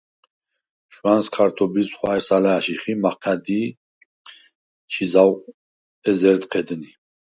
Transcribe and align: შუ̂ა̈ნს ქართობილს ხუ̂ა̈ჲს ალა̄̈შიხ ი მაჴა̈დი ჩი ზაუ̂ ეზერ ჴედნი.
შუ̂ა̈ნს 0.93 1.27
ქართობილს 1.35 1.89
ხუ̂ა̈ჲს 1.97 2.27
ალა̄̈შიხ 2.35 2.83
ი 2.91 2.93
მაჴა̈დი 3.01 3.61
ჩი 4.91 5.03
ზაუ̂ 5.11 5.35
ეზერ 6.09 6.37
ჴედნი. 6.51 6.89